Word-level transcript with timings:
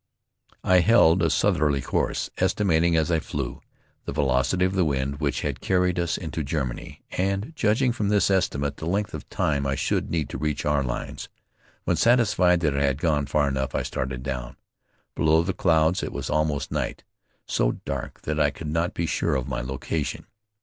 I 0.63 0.79
held 0.79 1.21
a 1.21 1.29
southerly 1.29 1.79
course, 1.79 2.31
estimating, 2.39 2.95
as 2.95 3.11
I 3.11 3.19
flew, 3.19 3.61
the 4.05 4.11
velocity 4.11 4.65
of 4.65 4.73
the 4.73 4.83
wind 4.83 5.19
which 5.19 5.41
had 5.41 5.61
carried 5.61 5.99
us 5.99 6.17
into 6.17 6.43
Germany, 6.43 7.03
and 7.11 7.53
judging 7.55 7.91
from 7.91 8.09
this 8.09 8.31
estimate 8.31 8.77
the 8.77 8.87
length 8.87 9.13
of 9.13 9.29
time 9.29 9.67
I 9.67 9.75
should 9.75 10.09
need 10.09 10.27
to 10.29 10.39
reach 10.39 10.65
our 10.65 10.81
lines. 10.83 11.29
When 11.83 11.97
satisfied 11.97 12.61
that 12.61 12.75
I 12.75 12.81
had 12.81 12.97
gone 12.97 13.27
far 13.27 13.47
enough, 13.47 13.75
I 13.75 13.83
started 13.83 14.23
down. 14.23 14.55
Below 15.13 15.43
the 15.43 15.53
clouds 15.53 16.01
it 16.01 16.11
was 16.11 16.31
almost 16.31 16.71
night, 16.71 17.03
so 17.45 17.73
dark 17.73 18.21
that 18.21 18.39
I 18.39 18.49
could 18.49 18.69
not 18.69 18.95
be 18.95 19.05
sure 19.05 19.35
of 19.35 19.47
my 19.47 19.61
location. 19.61 20.25